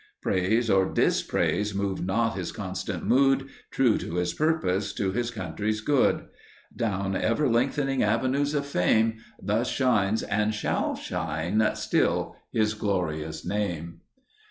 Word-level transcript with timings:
Praise 0.23 0.67
or 0.67 0.91
dispraise 0.91 1.75
moved 1.75 2.03
not 2.07 2.31
his 2.33 2.51
constant 2.51 3.05
mood, 3.05 3.49
True 3.69 3.99
to 3.99 4.15
his 4.15 4.33
purpose, 4.33 4.93
to 4.93 5.11
his 5.11 5.29
country's 5.29 5.79
good! 5.79 6.25
Down 6.75 7.15
ever 7.15 7.47
lengthening 7.47 8.01
avenues 8.01 8.55
of 8.55 8.65
fame 8.65 9.19
Thus 9.39 9.69
shines 9.69 10.23
and 10.23 10.55
shall 10.55 10.95
shine 10.95 11.61
still 11.75 12.35
his 12.51 12.73
glorious 12.73 13.45
name. 13.45 14.01